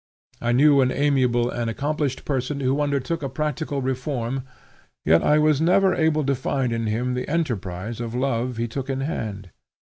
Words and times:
I 0.41 0.51
knew 0.51 0.81
an 0.81 0.91
amiable 0.91 1.51
and 1.51 1.69
accomplished 1.69 2.25
person 2.25 2.59
who 2.59 2.81
undertook 2.81 3.21
a 3.21 3.29
practical 3.29 3.83
reform, 3.83 4.45
yet 5.05 5.21
I 5.23 5.37
was 5.37 5.61
never 5.61 5.93
able 5.93 6.23
to 6.25 6.33
find 6.33 6.73
in 6.73 6.87
him 6.87 7.13
the 7.13 7.29
enterprise 7.29 8.01
of 8.01 8.15
love 8.15 8.57
he 8.57 8.67
took 8.67 8.89
in 8.89 9.01
hand. 9.01 9.51